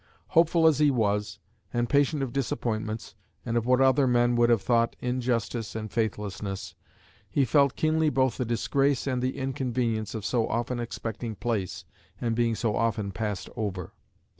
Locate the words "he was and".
0.79-1.87